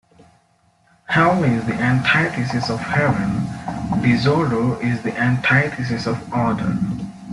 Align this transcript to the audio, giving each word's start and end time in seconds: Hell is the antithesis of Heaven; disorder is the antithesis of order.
Hell 1.09 1.43
is 1.43 1.63
the 1.67 1.75
antithesis 1.75 2.71
of 2.71 2.79
Heaven; 2.79 3.45
disorder 4.01 4.81
is 4.81 5.03
the 5.03 5.15
antithesis 5.15 6.07
of 6.07 6.17
order. 6.33 6.75